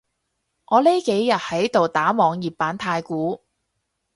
[0.71, 3.43] 我呢幾日喺度打網頁版太鼓